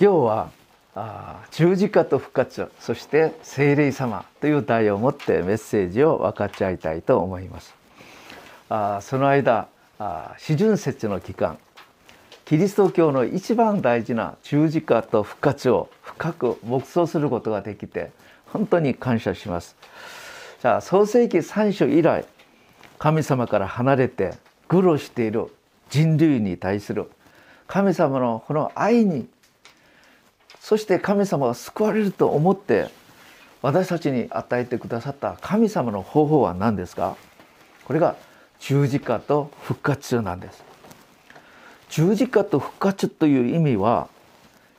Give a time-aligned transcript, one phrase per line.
[0.00, 0.50] 今日は
[0.96, 7.74] あ十字架と復活そして聖霊様という題を持ってメッセージを分かち合いたいと思います。
[8.68, 9.68] あその間
[10.00, 11.58] あ四旬節の期間
[12.44, 18.10] キリスト教の一番大事な十字架と復活を深く黙想することができて
[18.46, 19.76] 本当に感謝します。
[20.60, 22.24] じゃあ創世紀3章以来
[22.98, 24.34] 神様から離れて
[24.66, 25.54] 苦労している
[25.88, 27.08] 人類に対する
[27.68, 29.28] 神様のこの愛に
[30.64, 32.88] そして神様が救われると思って
[33.60, 37.18] 私たちに与えてくださった神様の方法は何ですか？
[37.84, 38.16] これが
[38.60, 40.64] 十字架と復活なんです。
[41.90, 44.08] 十字架と復活という意味は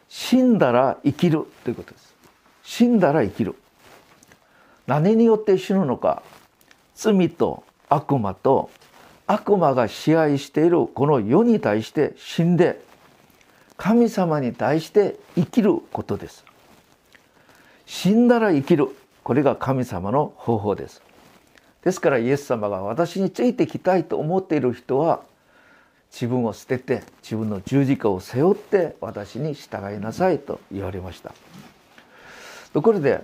[0.09, 2.15] 死んだら生きるということです。
[2.63, 3.53] 死んだら生きる。
[4.87, 6.23] 何によって死ぬのか？
[6.95, 8.71] 罪と悪魔と
[9.27, 12.83] 悪魔が支配しているこの世に対して死んで
[13.77, 16.45] 神様に対して生きることです。
[17.85, 18.87] 死んだら生きる。
[19.23, 21.01] これが神様の方法です。
[21.83, 25.21] ですからイエス様が私についてきたいと思っている人は
[26.11, 31.33] 自分を捨てて自分の十字架を背負って私に従いなさいと言われました。
[32.73, 33.23] ところで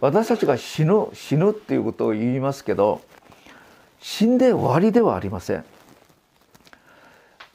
[0.00, 3.00] 私たちが死ぬ死ぬっていうことを言いますけど
[4.00, 5.64] 死んで終わりではありません。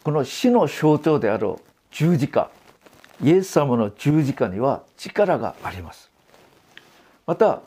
[0.04, 1.56] この死の象徴である
[1.92, 2.50] 十字架。
[3.22, 6.10] イエス様の十字架には力があります。
[7.26, 7.62] また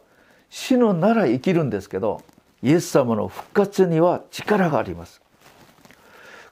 [0.49, 2.23] 死のなら生きるんですけど
[2.63, 5.21] イエス様の復活には力があります。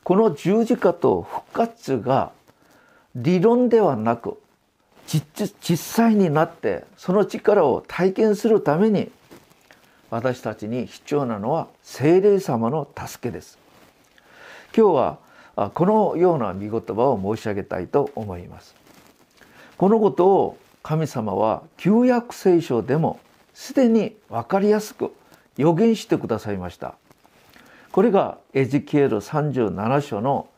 [0.04, 2.32] この十字架と復活が
[3.14, 4.38] 理論ではなく
[5.06, 9.10] 実際になってその力を体験するために
[10.10, 13.58] 私たちに必要なのは聖霊様の助けです。
[14.76, 15.18] 今日は
[15.68, 18.74] このような見言葉を申し上げたいと思います。
[19.76, 23.20] このことを神様は旧約聖書でも
[23.52, 25.12] すでに分かりやすく
[25.58, 26.94] 予言してくださいました。
[27.92, 30.48] これがエジキエル37章の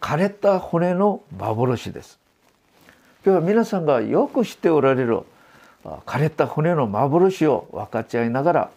[0.00, 2.18] 枯れた骨の幻です。
[3.24, 5.22] 今日は皆さんがよく知っておられる
[5.84, 8.70] 枯れた骨の幻を分かち合いながら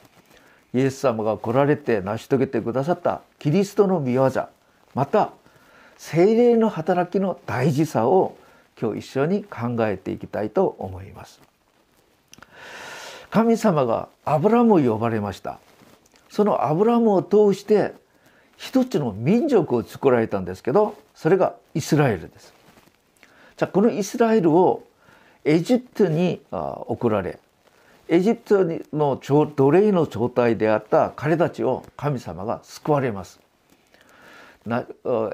[0.74, 4.32] イエス様が来られて成し遂げてくださったキリストの御業
[4.94, 5.32] また
[6.02, 8.36] 精霊の働きの大事さを
[8.82, 11.40] 今日一緒に考えていきたいと思います。
[13.30, 15.60] 神様がアブラムを呼ばれました。
[16.28, 17.94] そのアブラムを通して
[18.58, 22.52] 一つの民族を作られたんですけどそれがイスラエルです。
[23.56, 24.84] じゃあこのイスラエルを
[25.46, 27.38] エジプトに送られ
[28.10, 33.40] エジプトの奴隷の状態であった彼たちを神様が救われます。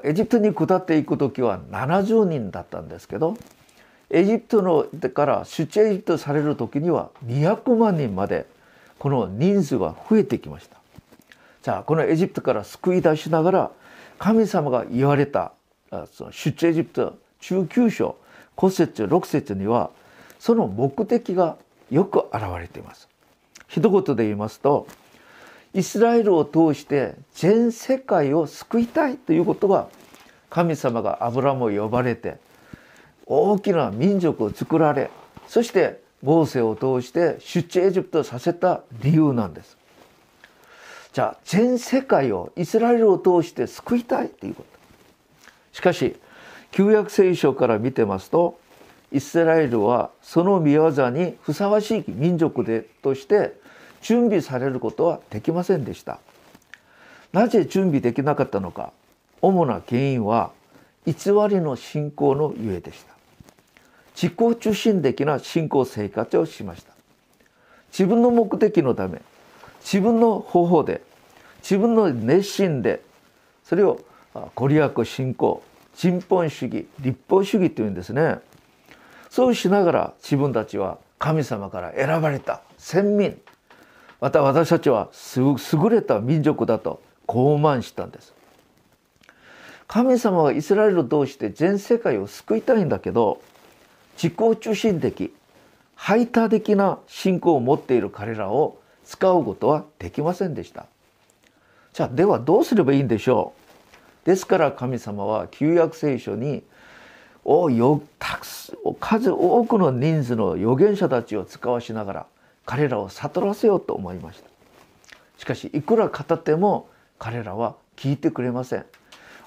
[0.04, 3.36] エジプトに下っていく時は70人だったんですけど
[4.10, 8.46] エジプトのから出張エジプトされる時には200万人まで
[8.98, 10.78] この人数が増えてきました。
[11.62, 13.70] じゃあこのエジプトから救い出しながら
[14.18, 15.52] 神様が言われた
[16.30, 18.16] 出張エジプト中級章
[18.56, 19.90] 5節6節には
[20.38, 21.56] その目的が
[21.90, 23.08] よく現れています。
[23.66, 24.86] 一言で言いますと
[25.74, 29.88] イスラエルを通して全世界を救いたいということが
[30.50, 32.38] 神様がアブラムを呼ばれて
[33.26, 35.10] 大きな民族を作られ
[35.46, 39.76] そしてモーセを通して出地エジプトさせた理由なんです。
[41.12, 44.68] じゃあ全世界をイスラエルを通して救いたいということ。
[45.72, 46.16] しかし
[46.70, 48.58] 旧約聖書から見てますと
[49.12, 53.54] イスラエルはその御業にふさわしい民族でとして
[54.00, 56.18] 準備されることはできませんでした。
[57.32, 58.92] なぜ準備できなかったのか。
[59.40, 60.50] 主な原因は
[61.06, 61.14] 偽
[61.48, 63.14] りの信仰のゆえでした。
[64.14, 66.92] 自己中心的な信仰生活をしました。
[67.92, 69.22] 自分の目的のため
[69.80, 71.00] 自分の方法で
[71.62, 73.00] 自分の熱心で
[73.64, 74.00] それを
[74.54, 75.62] ご利益信仰
[75.94, 78.38] 人本主義立法主義というんですね。
[79.30, 83.40] そうしながら自分たちは神様から選ばれた先民
[84.20, 88.34] また私たちは優れた民族だと傲慢したんです。
[89.86, 93.40] 神様はイスラエルを通して全世界を救いたいんだけど
[94.22, 95.32] 自己中心的
[95.94, 100.86] 排他的な信仰を持っている彼らを使うことはできませんでした。
[101.94, 103.52] じゃあではどうすればいいんでしょ
[104.24, 104.26] う？
[104.26, 106.62] ですから神様は旧約聖書に
[107.44, 108.46] およたく
[109.00, 112.26] 数多くの人数の預言者たちを使わしながら
[112.68, 114.48] 彼らを悟らせようと思いました。
[115.38, 118.84] しかしいくら語っても彼らは聞いてくれません。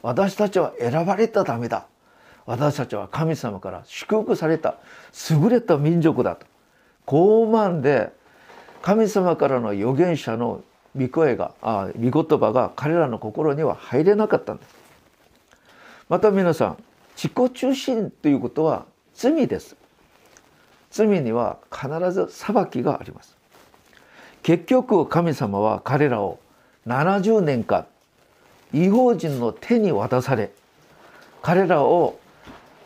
[0.01, 1.85] 私たちは選ばれたためだ。
[2.47, 4.77] 私たちは神様から祝福された。
[5.29, 6.47] 優れた民族だと。
[7.05, 8.11] 傲慢で
[8.81, 10.63] 神様からの預言者の
[10.97, 14.75] 御声があ御言葉が彼らの心には入れなかったんです。
[16.09, 16.83] また皆さん
[17.15, 19.75] 自己中心ということは罪です。
[20.91, 23.35] 罪には必ず裁きがあります。
[24.43, 26.39] 結局神様は彼らを
[26.87, 27.85] 70年間
[28.73, 30.51] 違法人の手に渡され
[31.41, 32.19] 彼らを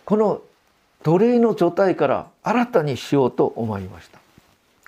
[0.06, 0.42] この
[1.04, 4.20] 奴隷の状態から新たにしようと思いました。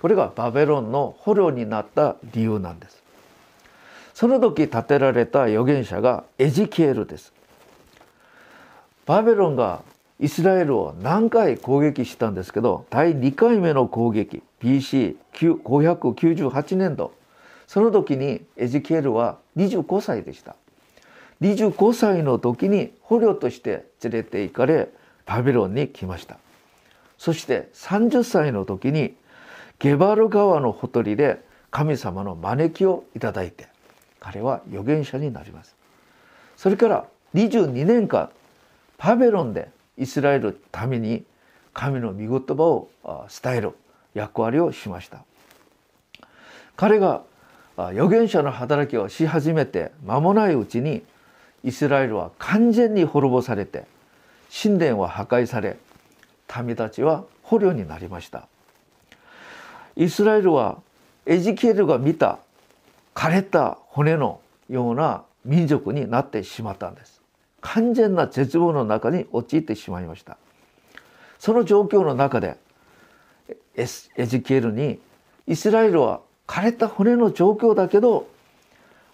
[0.02, 3.02] これがバベロンの捕虜になった理由なんです。
[4.14, 7.34] その時建てられた預言者がエジキエルです。
[9.06, 9.82] バベロンが
[10.20, 17.14] イスラエルを何回攻撃したんですけど第2回目の攻撃 BC598 年度
[17.68, 20.56] その時にエジキエルは25歳でした。
[21.42, 24.90] 25歳の時に捕虜として連れて行かれ
[25.26, 26.38] バビロンに来ました。
[27.18, 29.16] そして30歳の時に
[29.80, 33.68] ゲバル川のほとりで神様の招きをいただいて
[34.20, 35.76] 彼は預言者になります。
[36.56, 37.06] それから
[37.36, 38.30] 22年間
[38.98, 41.26] パベロンでイスラエルために
[41.74, 42.90] 神の御言葉を
[43.44, 43.72] 伝える
[44.14, 45.24] 役割をしました。
[46.76, 47.24] 彼が
[47.76, 51.04] 預言者の働きをし始めて間もないうちに
[51.64, 53.86] イスラエルは完全に滅ぼされて
[54.64, 55.78] 神殿は破壊され
[56.64, 58.48] 民たちは捕虜になりました。
[59.96, 60.82] イスラエルは
[61.26, 62.40] エジキエルが見た
[63.14, 64.40] 枯れた骨の
[64.70, 67.17] ような民族になってしまったんです。
[67.62, 70.38] 完全な絶望の中に陥ってしまいました。
[71.40, 72.58] その状況の中で
[73.76, 73.86] エ
[74.26, 75.00] ジキエルに
[75.46, 78.28] イスラエルは枯れた骨の状況だけど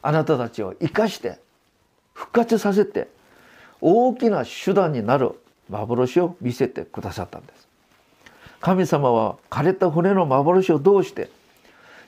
[0.02, 1.40] あなたたちを生かして
[2.14, 3.08] 復活させて
[3.82, 5.32] 大きな手段になる
[5.70, 7.68] 幻を見せてくださったんです。
[8.62, 11.30] 神様は枯れた骨の幻を通して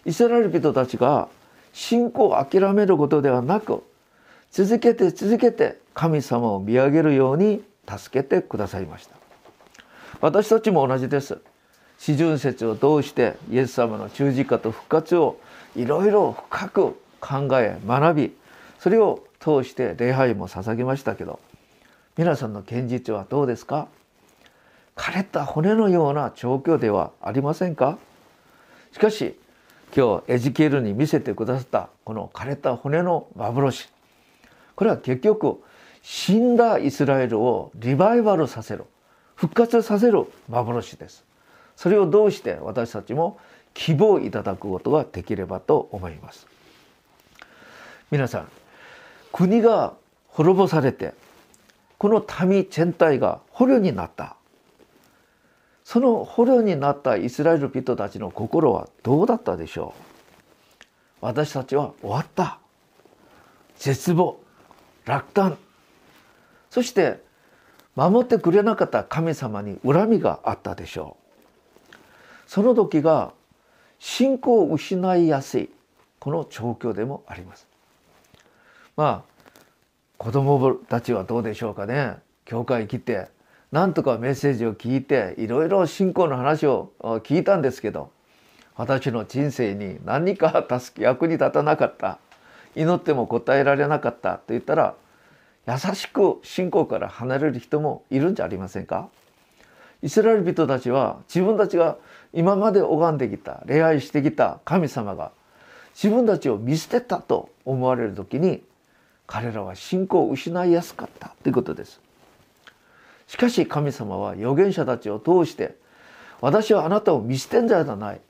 [0.06, 1.28] イスラエル人たちが
[1.74, 3.84] 信仰を諦めることではなく
[4.56, 9.18] 続けて続けて神様を見上げるように助けてくださいました。
[10.22, 11.40] 私たちも同じです。
[12.00, 15.42] 四旬節を通してイエス様の十字架と復活を
[15.76, 18.38] いろいろ深く考え学び
[18.80, 21.42] それを通して礼拝も捧げましたけど
[22.16, 23.90] 皆さんの現実はどうですか？
[24.96, 27.98] 枯れた骨のような状況ではありませんか？
[28.94, 29.38] しかし
[29.94, 33.90] 今日エジケールに見せてくださったこの枯れた骨の幻
[34.76, 35.62] これは結局
[36.02, 38.86] 死んだイスラエルをリバイバルさせる
[39.36, 41.24] 復活させる幻です。
[41.76, 43.38] それをどうして私たちも
[43.74, 46.48] 希望いただくことができればと思います。
[48.12, 48.48] 皆さん
[49.34, 49.94] 国が
[50.28, 51.14] 滅ぼされて
[51.98, 54.36] この民全体が捕虜になった。
[55.84, 59.94] その捕虜になったイスラエル人たちの心はどうだったでしょ
[61.22, 61.26] う？
[61.26, 62.60] 私たちは終わった。
[63.78, 64.38] 絶望。
[65.06, 65.58] 落胆。
[66.70, 67.24] そして
[67.96, 71.18] 守ってくれなかった神様に恨みがあったでしょ
[71.92, 71.96] う。
[72.48, 73.32] その時が
[74.00, 75.70] 信仰を失いやすい
[76.20, 77.68] この状況でもあります。
[78.98, 79.36] まあ
[80.18, 82.18] 子供たちはどうでしょうかね。
[82.46, 83.28] 教会来て
[83.72, 88.12] なんとかメッセージを聞いていろいろ信仰の話を聞いたんですけど
[88.76, 92.20] 私の人生に何か助け役に立たなかった
[92.76, 94.96] 祈っても答えられなかったと言ったら
[95.68, 99.10] 優しく信仰から離れる人もいるんじゃありませんか？
[100.04, 101.98] イスラエル人たちは自分たちが
[102.34, 105.32] 今まで拝んできた礼拝してきた神様が
[105.96, 108.62] 自分たちを見捨てたと思われる時に
[109.26, 112.00] 彼らは信仰を失いやすかったということです。
[113.28, 115.76] しかし神様は預言者たちを通して
[116.42, 118.22] 私はあなたを見捨てんじゃない。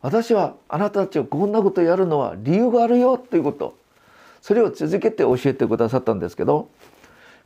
[0.00, 3.76] 私はあなたたちをこんなことやるのは理由があるよということ
[4.44, 6.68] それを続けて教えてくださったんですけど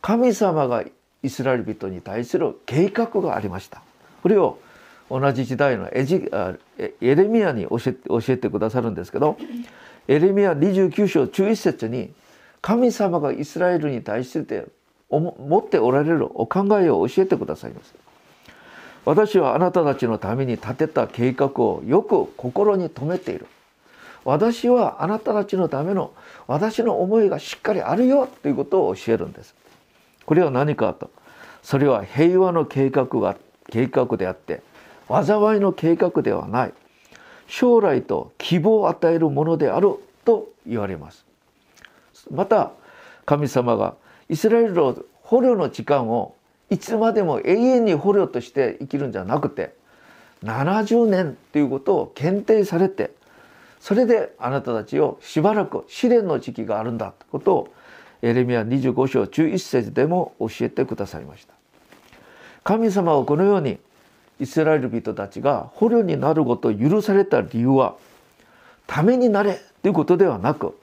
[0.02, 0.82] 神様が
[1.22, 3.82] イスラエル人に対する計画がありました。
[4.20, 4.58] これを
[5.08, 6.28] 同じ時代のエジ
[7.00, 9.38] エレミアに教え教えてくださるんですけど
[10.08, 12.12] エレミア29章11節に
[12.60, 14.66] 神様がイスラエルに対して
[15.08, 17.94] 持っておられるお考えを教えてくださいます。
[19.04, 23.46] 私はあなたたちのために立てた計画をよく心に留めている。
[24.28, 26.12] 私はあなたたちのための
[26.46, 29.54] 私の思いがしっかりあるよということを教えるんです。
[30.26, 31.10] これは何かと
[31.62, 33.38] それは平和の計画が
[33.70, 34.60] 計画であって
[35.08, 36.74] 災いの計画ではない
[37.46, 39.94] 将来と希望を与えるものである
[40.26, 41.24] と言われます。
[42.30, 42.72] また
[43.24, 43.94] 神様が
[44.28, 46.34] イスラエルの捕虜の時間を
[46.68, 49.72] いつまでも永遠に捕虜として生きるんじゃなくて
[50.44, 53.16] 70年ということを検定されて
[53.80, 57.74] それであなたたちをしばらく試練の時期があるんだということを
[58.22, 61.54] エレミア25章11節でも教えてくださいました。
[62.64, 63.78] 神様はこのように
[64.40, 67.96] イスラエル人たちが捕虜になることを許された理由は
[68.86, 70.78] ためになれということではなく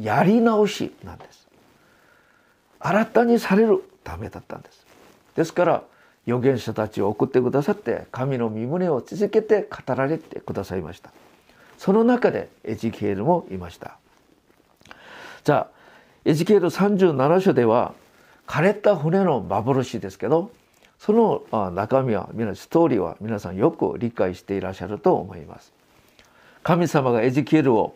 [0.00, 1.46] やり直しなんです。
[2.80, 4.86] 新たにされるためだったんです。
[5.36, 5.82] ですから
[6.26, 11.12] 預言者たちを送ってくださって神の身胸を続けて語られてくださいました。
[11.84, 13.98] その中でエジケールもいました。
[15.44, 15.68] じゃあ
[16.24, 17.92] エジケール37章では
[18.46, 20.50] 枯れた骨の幻ですけど
[20.98, 25.74] その中身は皆ストーリーは皆さんよく理解していらっしゃると思います。
[26.62, 27.94] 神様がエジケールを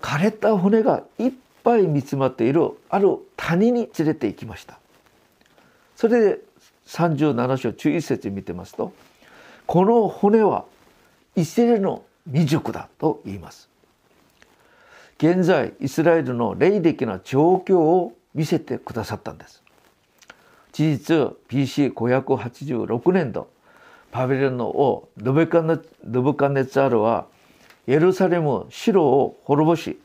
[0.00, 1.32] 枯れた骨がいっ
[1.64, 4.78] ぱい見つまっているある谷に連れて行きました。
[5.96, 6.38] それで
[6.86, 8.94] 37章11節見てますと
[9.66, 10.64] この骨は
[11.36, 13.68] イスラエルの未熟だと言います。
[15.18, 19.62] 現在イスラエルの霊的な状況を見せてくださったんです。
[20.72, 21.16] 事実
[21.48, 23.48] BC586 年度
[24.10, 25.76] パビロンの王ノブカネ
[26.66, 27.26] ツァルは
[27.86, 30.00] エルサレム城を滅ぼし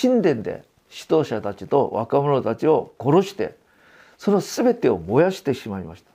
[0.00, 3.56] 神殿で指導者たちと若者たちを殺して
[4.18, 6.10] その全てを燃やしてしまいました。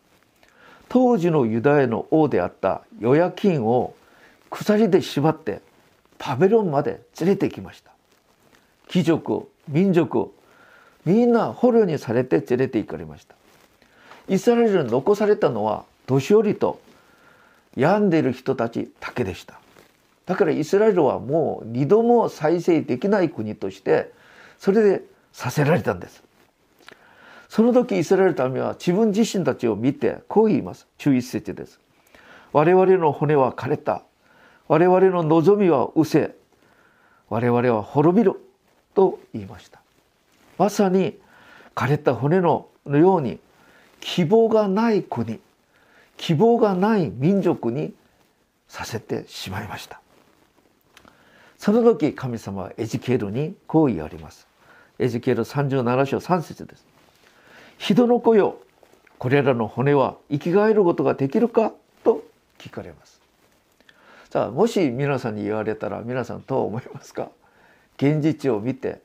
[0.88, 3.96] 当時のユダヤの王であったヨヤキンを
[4.50, 5.62] 鎖で縛って
[6.18, 7.92] パベロンまで連れてきました。
[8.88, 10.34] 貴族民族
[11.06, 13.36] みんな捕虜にされて連れて行かれました。
[14.28, 16.80] イスラエルに残されたのは年寄りと
[17.76, 19.60] 病んでいる人たちだけでした。
[20.26, 24.12] だからイスラエルはもう二度も再生できない国として
[24.58, 26.24] それでさせられたんです。
[27.50, 30.88] その時イスラエルの民は自分自身たちを見てこう言います。
[30.98, 31.80] 注意節です。
[32.52, 34.02] 我々の骨は枯れた。
[34.68, 36.36] 我々の望みは失せ
[37.30, 38.34] 我々は滅びる
[38.94, 39.82] と言いました。
[40.58, 41.18] まさに
[41.76, 43.40] 枯れた骨のように
[44.00, 45.40] 希望がない国
[46.18, 47.94] 希望がない民族に
[48.68, 50.02] させてしまいました。
[51.58, 54.48] その時神様はエジケールにこう言われます。
[55.00, 56.86] エジケール37章3節です。
[57.78, 58.58] 人の子よ
[59.18, 62.24] これらの骨は生き返ることができるかと
[62.58, 63.25] 聞かれます。
[64.36, 67.30] さあもし皆さんに言われたら皆さんどう思いますか？
[67.96, 69.00] 現実を見て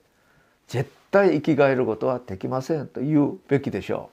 [0.66, 4.10] 絶対生き返ることはできませんと言うべきでしょ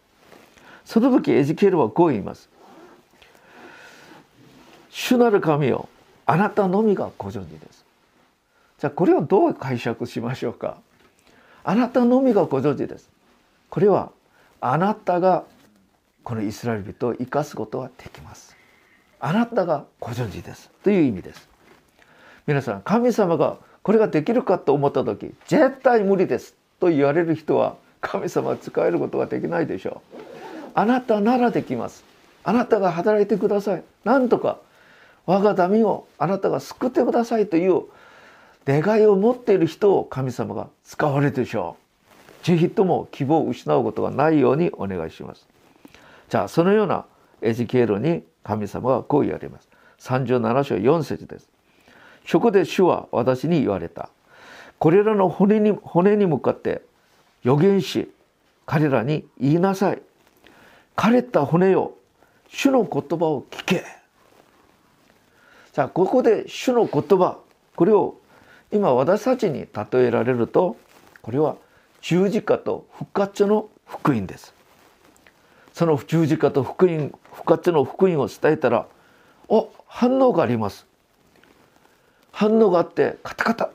[0.85, 0.87] う。
[0.87, 2.49] その時エジケールはこう言います。
[4.91, 5.89] 主なる神よ
[6.27, 7.83] あなたのみがご存知です。
[8.77, 10.77] じゃあこれをどう解釈しましょうか？
[11.63, 13.09] あなたのみがご存知です。
[13.71, 14.11] これは
[14.61, 15.45] あなたが
[16.23, 18.46] このイスラエル人を生かすことはできます。
[19.19, 20.69] あなたがご存知です。
[20.83, 21.49] という意味です。
[22.45, 30.17] 皆さん神様がこれができるかと思った時絶対無理ですと言われる人は神様は使えることができないでしょう。
[30.75, 32.03] あなたならできます。
[32.43, 33.83] あなたが働いてください。
[34.03, 34.59] なんとか
[35.25, 37.83] 我が民をあなたが救ってくださいという
[38.65, 41.75] 願いを持っている人を神様が使われるでしょ
[42.43, 42.45] う。
[42.45, 45.47] ぜひとも希望を失うことがないようにお願いします。
[46.29, 47.05] じゃあそのような
[47.41, 49.67] エジケールに神様はこう言われます。
[49.99, 51.49] 37章4節です。
[52.25, 54.09] そこで主は私に言われた。
[54.79, 56.81] これらの骨に骨に向かって
[57.43, 58.09] 予言し
[58.65, 60.01] 彼らに言いなさい。
[60.95, 61.95] 枯れた骨よ
[62.47, 63.83] 主の言葉を聞け。
[65.73, 67.39] じゃあここで主の言葉
[67.75, 68.15] これを
[68.71, 70.77] 今私たちに例えられると
[71.21, 71.57] これは
[72.01, 74.53] 十字架と復活の福音です。
[75.73, 78.87] その十字架と福音復活の福音を伝えたら
[79.47, 80.87] お反応があります。
[82.31, 83.69] 反応があってカタカタ。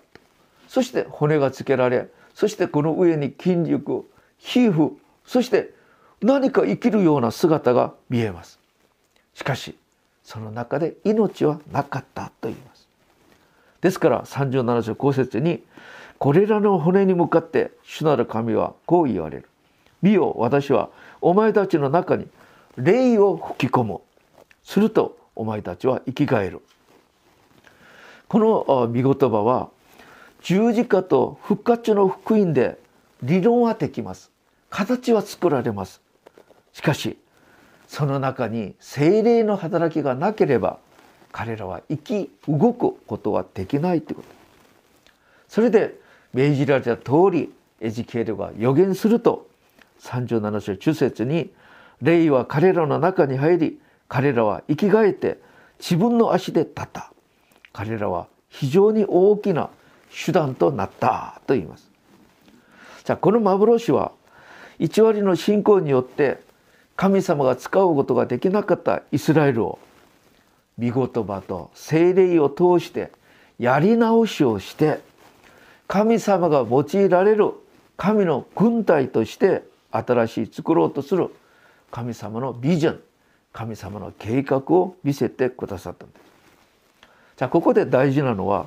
[0.66, 4.04] そして骨がつけられそしてこの上に筋肉
[4.38, 5.70] 皮膚そして
[6.20, 8.58] 何か生きるような姿が見えます。
[9.34, 9.76] しかし
[10.24, 12.88] その中で命はなかったと言います。
[13.80, 15.62] ですから37章5節に
[16.18, 19.48] これらの骨に向かって主なる神はこう言われる
[20.02, 20.90] 見よ私は
[21.20, 22.26] お前たちの中に
[22.76, 24.00] 霊を吹き込む。
[24.62, 26.60] するとお前たちは生き返る。
[28.28, 29.70] この見言葉は
[30.42, 32.78] 十字架と復活の福音で
[33.22, 34.30] 理論はできます。
[34.70, 36.00] 形は作られます。
[36.72, 37.18] しかし
[37.86, 40.78] その中に精霊の働きがなければ
[41.30, 44.28] 彼らは生き動くことはできないということ。
[45.48, 46.00] それで
[46.32, 49.46] 命じられた通りエジケールが予言すると
[50.00, 51.52] 37章中節に
[52.02, 55.38] 霊は彼らの中に入り彼らは生き返って
[55.78, 57.12] 自分の足で立った。
[57.72, 59.70] 彼らは非常に大きな
[60.24, 61.40] 手段となった。
[61.46, 61.90] と言います。
[63.04, 64.12] じゃあこの幻は
[64.80, 66.40] 1割の信仰によって
[66.94, 69.78] 神様が使うことができなかったイスラエルを
[70.78, 73.10] 御言葉と精霊を通して
[73.58, 75.00] やり直しをして
[75.88, 77.52] 神様が用いられる
[77.96, 81.34] 神の軍隊として新しい作ろうとする
[81.92, 83.00] 神様のビジョン
[83.52, 86.22] 神様の計画を見せてくださったんです。
[87.36, 88.66] じゃあここで大事なのは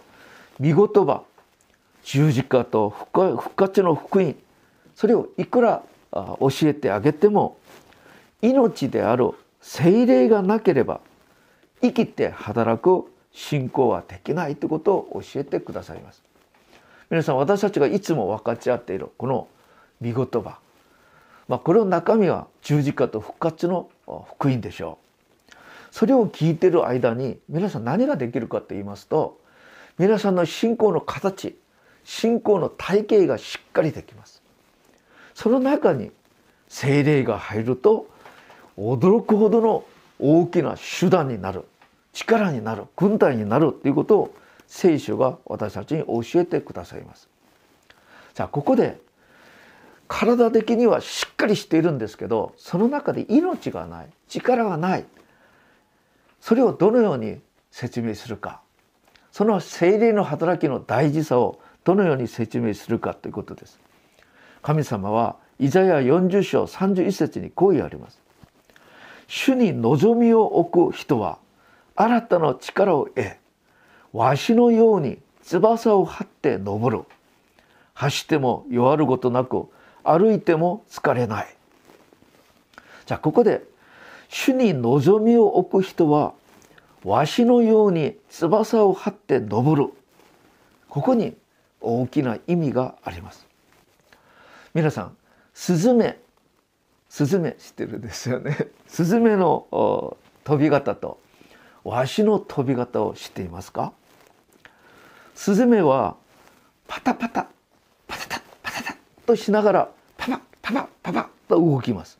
[0.62, 1.24] 御言葉
[2.03, 4.36] 十字架と復活の福音
[4.96, 7.58] それをいくら教えてあげても
[8.41, 11.01] 命である精霊がなければ
[11.82, 16.24] 生きて働く信仰はできないということを教えてくださいます。
[17.10, 19.48] 皆さん私たちがいつも分かち合っているこの
[20.01, 20.60] 御言葉、
[21.47, 24.97] まあ、これの中身は十字架と復活の福音でしょ
[25.51, 25.53] う。
[25.91, 29.39] それを聞いてる間に皆さん何ができるかと言いますと
[29.97, 31.55] 皆さんの信仰の形
[32.03, 34.41] 信仰の体系がしっかりできます。
[35.33, 36.11] その中に
[36.67, 38.07] 精霊が入ると
[38.77, 39.85] 驚くほどの
[40.19, 41.63] 大きな手段になる
[42.13, 44.35] 力になる軍隊になるということを
[44.67, 47.29] 聖書が私たちに教えてくださいます。
[48.33, 48.99] じゃあここで
[50.07, 55.05] 体的にはしっかりしているんですけどその中で命がない力がない
[56.39, 57.39] それをどのように
[57.71, 58.62] 説明するか
[59.35, 63.79] その精霊の働きの大事さをどのように説明するかということです。
[64.62, 68.21] 神様はイザヤ40章31節にこう言われます。
[69.27, 71.38] 主に望みを置く人は
[71.97, 73.35] 新たな力を得
[74.13, 77.03] わしのように翼を張って登る
[77.93, 79.67] 走っても弱ることなく
[80.05, 81.55] 歩いても疲れない。
[83.05, 83.63] じゃあここで
[84.29, 86.33] 主に望みを置く人は
[87.03, 89.93] わしのように翼を張って登る。
[90.89, 91.36] ここに
[91.82, 93.45] 大きな意味があります。
[94.73, 95.17] 皆さん
[95.53, 96.19] スズメ
[97.10, 98.58] スズメ知ってるんですよね。
[98.88, 101.19] スズメの飛び方と
[101.84, 103.93] わしの飛び方を知っていますか？
[105.36, 106.15] スズメは
[106.88, 107.47] パタパタ
[108.08, 108.35] パタタパタタ
[109.25, 112.17] としながらパパパパパパと動きます。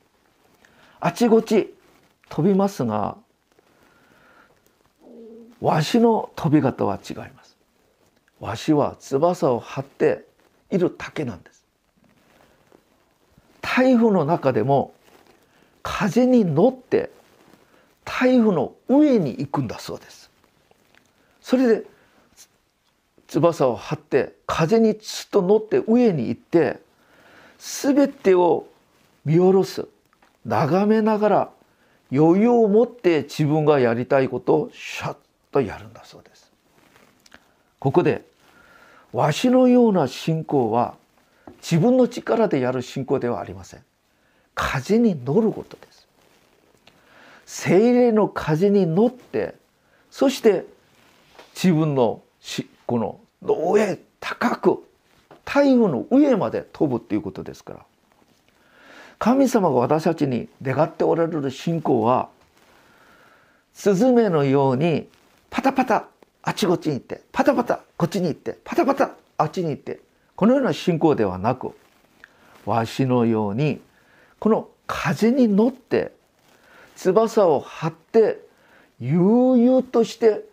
[1.00, 1.74] あちこち
[2.30, 3.18] 飛びますが
[5.62, 7.58] わしの飛び方は違います。
[8.40, 10.26] わしは翼を張って
[10.70, 11.66] いるだけなんです。
[13.62, 14.94] 台風の中でも
[15.82, 17.12] 風に乗って
[18.04, 20.30] 台風の上に行くんだそうです。
[21.42, 21.84] それで
[23.28, 26.80] 翼を張って風につっと乗って上に行って
[27.66, 28.68] 全てを
[29.26, 29.88] 見下ろす
[30.46, 31.50] 眺めながら
[32.12, 35.18] 余裕を持って自分がやりたいことをシャッ
[35.52, 36.52] とやるんだそうです。
[37.80, 38.24] ここで
[39.12, 40.94] わしのような信仰は
[41.60, 43.84] 自分の力でやる信仰ではありません。
[44.54, 46.08] 風に乗ることです。
[47.48, 49.56] 精霊の風に乗って
[50.12, 50.66] そして
[51.56, 52.22] 自分の
[52.86, 54.84] この上高く
[55.46, 57.86] 太陽の上まで飛ぶっていうことですから。
[59.20, 62.30] 神様が私たちに願っておられる信仰は
[63.74, 65.08] スズメのように
[65.50, 66.08] パタパタ
[66.44, 70.00] あちこちに行ってパタパタこっちに行ってパタパタあっちに行って
[70.36, 71.72] このような信仰ではなく
[72.66, 73.80] わしのように
[74.40, 76.12] この風に乗って
[76.96, 78.40] 翼を張って
[79.00, 80.44] 悠々として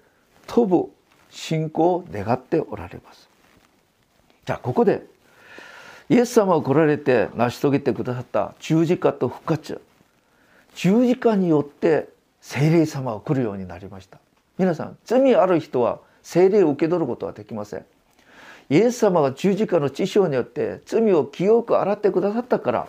[0.46, 0.90] 飛ぶ
[1.30, 3.31] 信仰を願っておられます。
[4.44, 5.06] じゃあここで
[6.08, 9.80] イエス様が来られて成し遂げてくださった十字架と復活
[10.74, 12.08] 十字架によって
[12.40, 14.18] 聖霊様が来るようになりました
[14.58, 17.84] 皆さん罪ある人は聖霊を受け取ることはできません
[18.68, 22.88] イエス様が十字架の知性によって罪を清く洗ってくださったから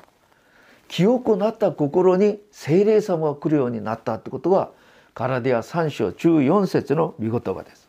[0.87, 4.71] 清くなった心に聖霊様が来るようになったってことは
[5.13, 7.87] カラディア3章14節の御言葉です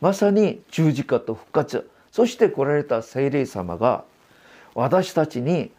[0.00, 4.04] まさに十字架と復活そして来られた聖霊様が
[4.74, 5.72] 私たちに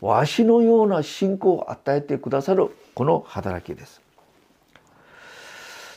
[0.00, 4.00] わしのような信仰を与えてくださるこの働きです。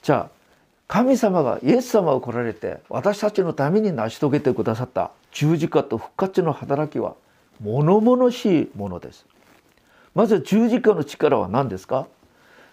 [0.01, 0.41] じゃあ
[0.87, 7.15] 神様がイエス様が来られて私たちのために成し遂げてくださった十字架と復活の働きは
[7.61, 9.25] 物々しいものです。
[10.15, 12.07] まず十字架の力は何ですか？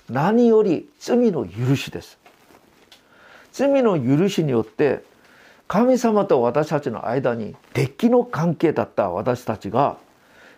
[0.08, 2.18] 何より罪の許しです。
[3.52, 5.04] 罪の許しによって
[5.68, 9.98] 神様と私たちの間に敵の関係だった私たちが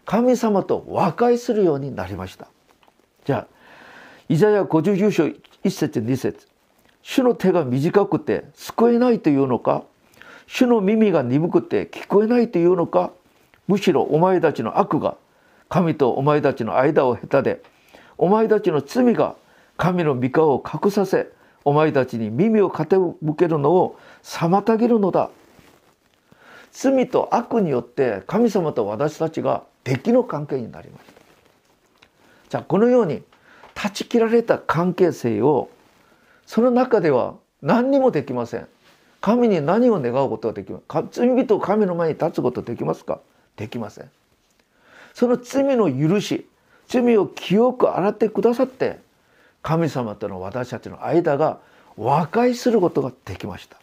[0.07, 2.47] 神様と和解するようになりました。
[3.25, 3.47] じゃあ
[4.29, 6.47] イザヤ59章1節2節
[7.03, 9.83] 主の手が短くて救えないというのか
[10.47, 13.11] 主の耳が鈍くて聞こえないというのか
[13.67, 15.17] むしろお前たちの悪が
[15.69, 17.63] 神とお前たちの間を下手で
[18.19, 19.35] お前たちの罪が
[19.77, 21.31] 神の御顔を隠させ
[21.65, 25.31] お前たちに耳を傾けるのを妨げるのだ。
[26.73, 31.13] 罪と悪によって神様と私たちが敵の関係になりました。
[32.51, 33.23] じゃあこのように
[33.75, 35.71] 断ち切られた関係性を
[36.47, 38.69] その中では何にもできません。
[39.21, 43.21] 神に何を願うことができます罪人を神の前に立つことできますか？
[43.57, 44.11] できません。
[45.13, 46.47] その罪の許し
[46.89, 48.99] 罪を清く洗ってくださって
[49.63, 51.59] 神様との私たちの間が
[51.97, 53.77] 和解することができました。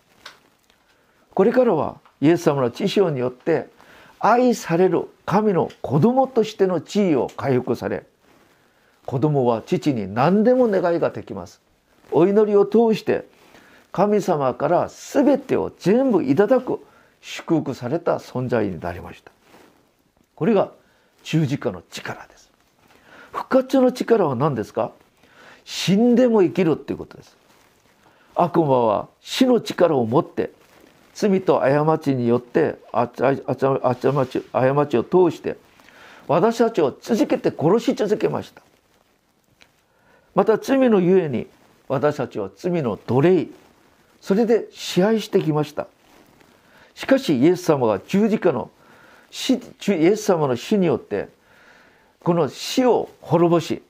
[1.37, 3.69] これからはイエス様の知性によって
[4.19, 8.07] 愛される神の子供としての地位を回復され
[9.05, 11.61] 子供は父に何でも願いができます。
[12.11, 13.27] お祈りを通して
[13.91, 16.83] 神様から全てを全部いただく
[17.21, 19.31] 祝福された存在になりました。
[20.33, 20.71] これが
[21.21, 22.49] 十字架の力です。
[23.31, 24.91] 復活の力は何ですか？
[25.65, 27.37] 死んでも生きるっていうことです。
[28.33, 30.56] 悪魔は死の力を持って
[31.17, 35.57] 罪と過ちによって過ち過ちを通して
[36.27, 38.61] 私たちを続けて殺し続けました。
[40.35, 41.47] また罪のゆえに
[41.87, 43.47] 私たちは罪の奴隷。
[44.21, 45.87] それで支配してきました。
[46.93, 48.69] しかしイエス様が十字架の
[49.31, 51.29] 死イエス様の死によって
[52.23, 53.81] この死を滅ぼし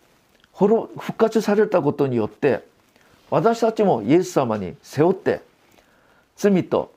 [0.53, 2.63] 復活されたことによって
[3.29, 5.41] 私たちもイエス様に背負って
[6.37, 6.95] 罪と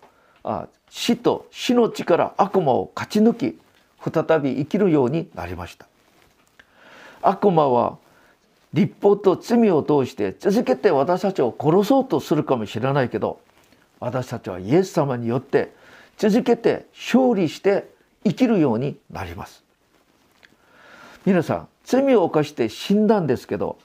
[0.89, 3.59] 死と死の力悪魔を勝ち抜き
[4.03, 5.87] 再び生きるようになりました。
[7.23, 7.99] 悪魔は
[8.73, 13.41] 立法と罪を通して続けて私たちを殺そうとするかもしれないけど
[13.99, 15.75] 私たちはイエス様によって
[16.17, 17.91] 続けて勝利して
[18.25, 19.65] 生きるようになります。
[21.27, 23.79] 皆さん罪を犯して死んだんですけど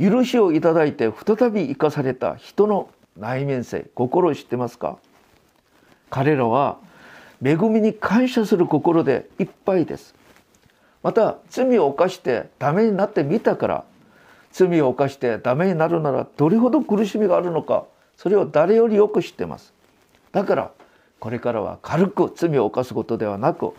[0.00, 4.98] 許しをいただいて再び生かされた人の内面性心を知ってますか？
[6.10, 6.78] 彼らは
[7.42, 10.14] 恵みに感謝する心でいっぱいです。
[11.02, 13.84] また罪を犯してダメになってみたから
[14.52, 19.72] 罪を犯してダメになるならどれほど苦しみがあるのかそれを誰よりよく知ってます。
[20.32, 20.70] だから
[21.18, 23.72] これからは軽く罪を犯すことではなく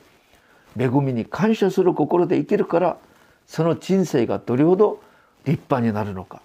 [0.77, 2.97] 恵みに感謝する心で生きるから
[3.45, 5.01] その人生がどれほど
[5.45, 6.41] 立派になるのか。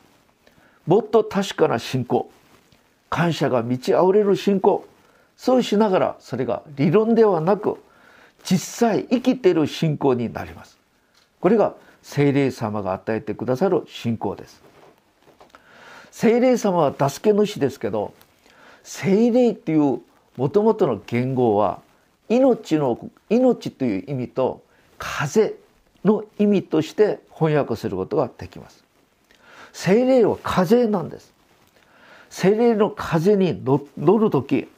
[0.87, 2.31] もっと確かな信仰
[3.09, 4.85] 感謝が満ち溢れる信仰
[5.37, 7.77] そうしながらそれが理論ではなく
[8.45, 10.79] 実際生きてる信仰になります。
[11.41, 14.63] これが聖霊様が与えてくださる信仰です。
[16.11, 18.15] 聖霊様は助け主ですけど
[18.83, 20.01] 聖霊っていう
[20.37, 21.81] もともとの言語は
[22.29, 24.63] 命の命という意味と
[24.99, 25.55] 風
[26.05, 28.83] の意味として翻訳することができます。
[29.73, 31.33] 聖霊は風なんです。
[32.31, 34.69] 聖霊の風に乗る時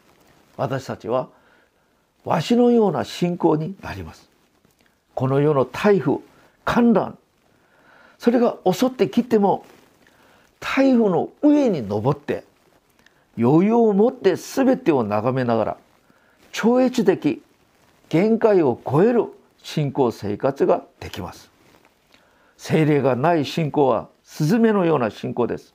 [0.58, 1.28] 私たちは
[2.24, 4.28] わしのような信仰になります。
[5.14, 6.18] この世の台風
[6.64, 7.16] 観覧。
[8.18, 9.64] それが襲ってきても
[10.60, 12.44] 台風の上に登って
[13.38, 15.76] 余裕を持って全てを眺めながら
[16.50, 17.40] 超越的
[18.08, 19.26] 限界を超える
[19.62, 21.50] 信仰生活ができます。
[22.56, 25.72] 精霊がない信仰はスズメのような信仰です。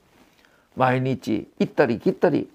[0.76, 2.50] 毎日行ったり来たり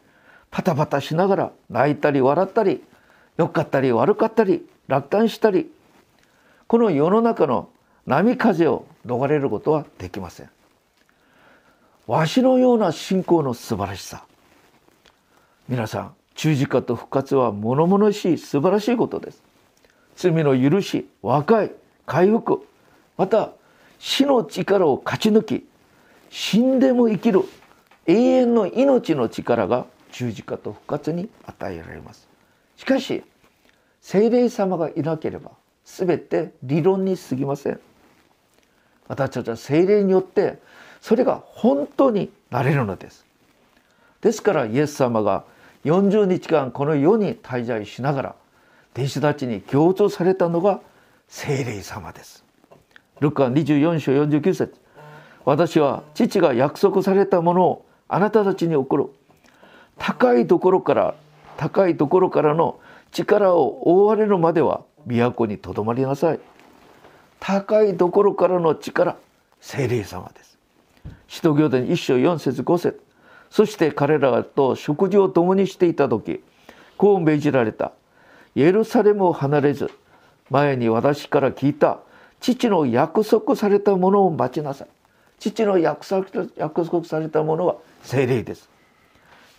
[0.52, 2.84] パタパタしながら泣いたり笑ったり
[3.38, 5.72] 良かったり悪かったり楽観したり
[6.68, 7.70] この世の中の
[8.06, 10.50] 波風を逃れることはできません。
[12.08, 14.24] わしのような信仰の素晴らしさ。
[15.68, 19.44] 皆さん十字架と復活は物々しい素晴らしいことです。
[20.16, 21.72] 罪の許し和解
[22.06, 22.68] 回復
[23.18, 23.52] また
[24.00, 25.66] 死の力を勝ち抜き
[26.30, 27.42] 死んでも生きる
[28.06, 32.28] 永遠の命の力が十字架と復活に与えられます。
[32.78, 33.24] しかし
[34.02, 35.52] 聖霊様がいなければ
[35.86, 37.80] 全て理論に過ぎません。
[39.08, 40.60] 私たちは精霊によって
[41.02, 43.26] それが本当になれるのです。
[44.22, 45.46] ですからイエス様が
[45.86, 48.36] 40日間この世に滞在しながら
[48.96, 50.82] 弟子たちに強調されたのが
[51.28, 52.44] 聖霊様です。
[53.20, 54.76] ルカ24章49節。
[55.46, 59.08] 私は父が約束されたものをあなたたちに送る
[60.00, 61.16] 高いところから
[61.58, 62.80] 高いところからの
[63.12, 66.40] 力を覆われるまでは都にとどまりなさい。
[67.40, 69.18] 高いところからの力
[69.62, 70.58] 聖霊様です。
[71.28, 73.00] 使徒行伝一章四節五節。
[73.50, 76.44] そして彼らと食事を共にしていた時
[76.98, 77.92] こう命じられた。
[78.56, 79.92] エルサレムを離れず
[80.50, 82.00] 前に私から聞いた。
[82.40, 84.88] 父の約束されたものを待ちなさい。
[85.40, 88.70] 父の約束されたものは精霊です。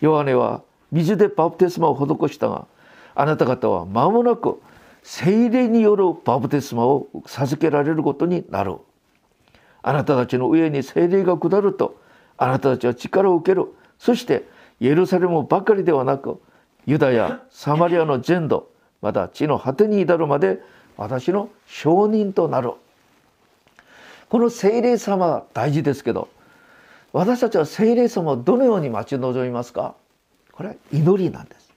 [0.00, 2.66] ヨハネは水でバプテスマを施したが
[3.14, 4.60] あなた方は間もなく
[5.02, 8.76] 精霊によるバプテスマを授けられることになる
[9.82, 12.00] あなたたちの上に精霊が下ると
[12.36, 13.66] あなたたちは力を受ける
[13.98, 14.46] そして
[14.80, 16.40] エルサレムばかりではなく
[16.86, 18.70] ユダヤサマリアの全土
[19.02, 20.60] また地の果てに至るまで
[20.96, 22.72] 私の証人となる
[24.28, 26.28] この聖霊様は大事ですけど
[27.12, 29.94] 私たちは聖霊様をどのように待ち望みますか？
[30.52, 31.72] これは祈りなんです。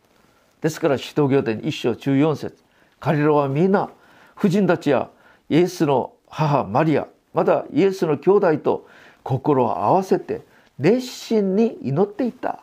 [0.61, 2.63] ですから使徒行伝一章14節
[2.99, 3.89] 彼らは皆
[4.35, 5.09] 婦人たちや
[5.49, 8.87] イエスの母マリアまたイエスの兄弟と
[9.23, 10.41] 心を合わせて
[10.77, 12.59] 熱心に祈っていた。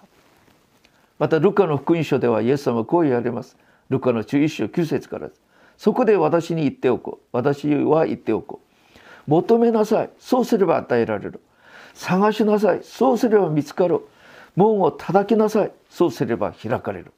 [1.19, 3.57] またルカの福音書ではイエス様はこう言われます。
[3.89, 5.41] ルカの11章9節からです。
[5.77, 7.27] そこで私に言っておこう。
[7.33, 8.61] 私は言っておこ
[9.27, 9.31] う。
[9.31, 10.11] 求めなさい。
[10.19, 11.41] そうすれば与えられる。
[11.95, 12.81] 探しなさい。
[12.83, 14.01] そうすれば見つかる。
[14.57, 15.73] 門を叩きなさい。
[15.89, 17.13] そうすれば開かれる。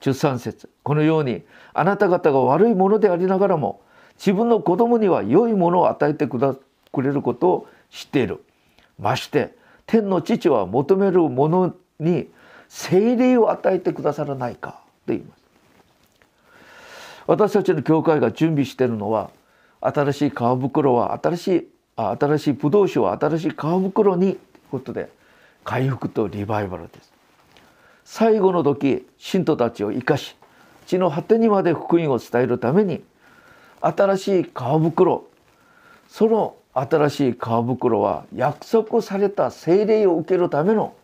[0.00, 0.68] 13節。
[0.82, 1.42] このように
[1.74, 3.80] あなた方が悪いものでありながらも
[4.18, 8.44] 自分の子供には良いものを与えてくれることを知っている。
[8.98, 12.28] まして天の父は求めるものに
[12.68, 14.82] 精霊を与えてくださらないか。
[15.06, 15.42] と言います。
[17.26, 19.30] 私たちの教会が準備しているのは
[19.80, 24.38] 新しい皮袋は新しい新しいブドウ酒は新しい皮袋にという
[24.70, 25.10] ことで
[25.64, 27.12] 回復とリバイバルです。
[28.04, 30.36] 最後の時信徒たちを生かし
[30.86, 33.02] 地の果てにまで福音を伝えるために
[33.80, 35.24] 新しい皮袋
[36.08, 40.94] その新しい皮袋は約束された聖霊を受けるための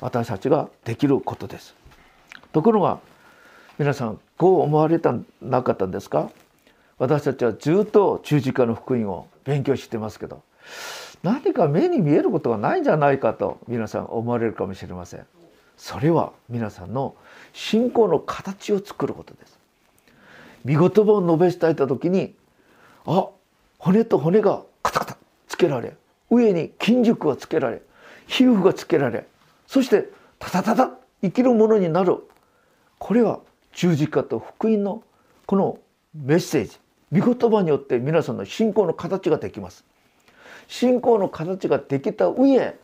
[0.00, 1.74] 私たちができることです。
[2.52, 2.98] ところが
[3.78, 6.30] 皆さんこう思われたなかったんですか？
[6.98, 10.42] 私たちはずっと十字架の福音を勉強してますけど
[11.22, 15.26] 何か目に見えることがないんじゃないかと皆さん思われるかもしれません。
[15.76, 17.16] それは皆さんの
[17.52, 19.58] 信仰の形を作ることです。
[20.64, 22.34] 見言葉を述べ伝えた時に
[23.04, 23.28] あ
[23.78, 25.16] 骨と骨がカタカタ
[25.48, 25.96] つけられ
[26.30, 27.82] 上に筋熟がつけられ
[28.26, 29.26] 皮膚がつけられ
[29.66, 32.18] そしてタタタタ生きるものになる。
[32.98, 33.40] これは
[33.72, 35.02] 十字架と福音の
[35.46, 35.78] この
[36.14, 36.78] メッセージ。
[37.12, 39.84] 御言葉によって皆さんの信仰の形ができます。
[40.68, 42.74] 信仰の形ができた上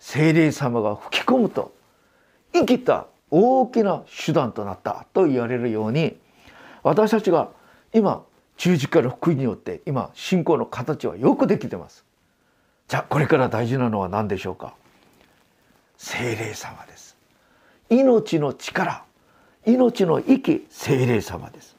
[0.00, 1.72] 聖霊様が吹き込むと
[2.52, 6.16] 生きた大きな手段となったと言われるように
[6.82, 7.50] 私たちが
[7.92, 8.24] 今
[8.56, 12.04] 十字架の福音によって今信仰の形はよくできてます。
[12.88, 14.74] じゃあこれから大事なのは何でしょうか？
[15.96, 17.16] 聖霊様です。
[17.88, 19.04] 命の力
[19.64, 21.76] 命の生き聖霊様です。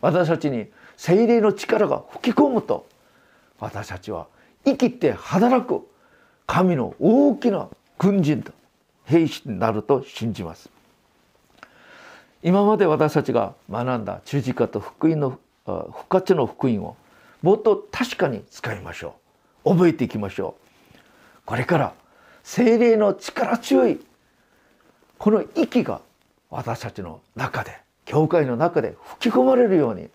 [0.00, 0.66] 私たちに
[1.00, 2.86] 聖霊の力が吹き込むと
[3.58, 4.26] 私たちは
[4.66, 5.88] 生きて働く
[6.46, 8.52] 神の大きな軍人と
[9.06, 10.68] 兵士になると信じます。
[12.42, 16.96] 今まで私たちが学んだ十字架と福音の復活の福音を
[17.40, 19.14] もっと確かに使いましょ
[19.64, 19.70] う。
[19.70, 20.54] 覚えていきましょ
[20.94, 20.98] う。
[21.46, 21.94] これから
[22.44, 24.04] 精霊の力強い
[25.16, 26.02] この息が
[26.50, 30.10] 私たちの中で教会の中で吹き込まれるように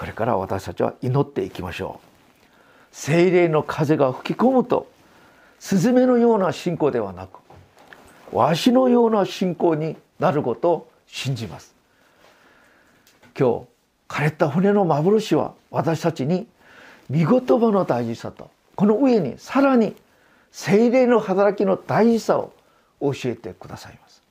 [0.00, 2.06] これから私たちは祈っていきましょう。
[2.90, 4.90] 精霊の風が吹き込むと
[5.58, 7.40] スズメのような信仰ではなく
[8.34, 11.74] わしのような信仰になることを信じます。
[13.38, 13.66] 今日
[14.08, 16.48] 枯れた船の幻は私たちに
[17.10, 19.94] 見言葉の大事さとこの上にさらに
[20.50, 22.54] 精霊の働きの大事さを
[23.02, 24.22] 教えてくださいます。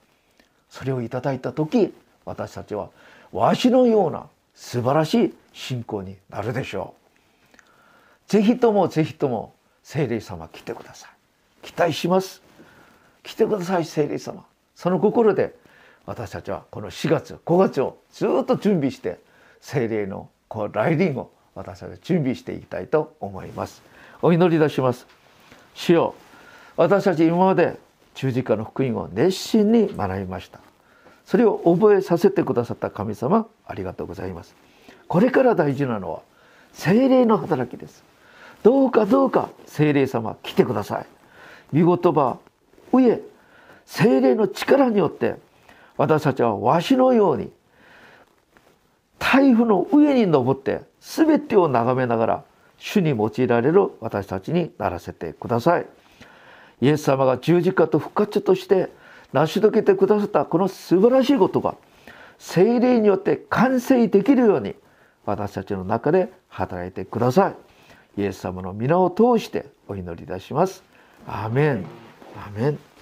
[0.68, 1.94] それをいただいた時
[2.26, 2.90] 私たちは
[3.32, 6.95] わしのような素晴らしい信仰になるでしょ
[8.28, 8.32] う。
[8.32, 11.10] ぜひともぜひとも聖霊様来てください。
[11.67, 12.41] 期待します。
[13.24, 14.45] 来てください聖霊様。
[14.74, 15.54] その心で
[16.06, 19.19] 私たちはこの4月5月をずっと準備して
[19.60, 23.84] 聖霊のこう来臨を私たちは準備していきたいと思います。
[24.22, 25.06] お祈りいたします。
[25.76, 26.15] 主よ
[26.78, 27.78] 私たち今まで
[28.15, 30.62] 十字架の福音を熱心に学びました。
[31.26, 34.69] それを覚えさせてくださった神様ありがとうございます。
[35.10, 36.22] これから大事なのは
[36.72, 38.04] 精霊の働きです。
[38.62, 41.06] どうかどうか精霊様来てください。
[41.74, 42.38] 見言葉
[42.91, 43.19] 上
[43.86, 45.36] 精霊の力によって
[45.98, 47.52] 私たちはわしのように
[49.17, 52.43] 台風の上に登って全てを眺めながら
[52.78, 55.88] 主に用いられる私たちにならせてください。
[56.82, 58.89] イエス様が十字架と復活として
[59.34, 61.76] 成し遂げてくださったこの素晴らしいことが
[62.38, 64.76] 精霊によって完成できるように
[65.30, 67.50] 私たちの中で働いてくださ
[68.18, 68.22] い。
[68.22, 70.84] イエス様の皆を通してお祈りいたします。
[71.28, 71.86] アメン。
[72.36, 72.88] アメン。